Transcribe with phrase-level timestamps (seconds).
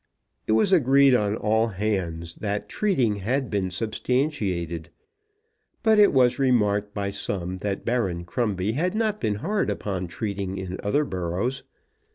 [0.47, 4.89] It was agreed on all hands that treating had been substantiated;
[5.83, 10.57] but it was remarked by some that Baron Crumbie had not been hard upon treating
[10.57, 11.61] in other boroughs.